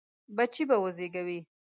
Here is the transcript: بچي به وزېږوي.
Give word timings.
بچي 0.37 0.63
به 0.69 0.77
وزېږوي. 0.83 1.39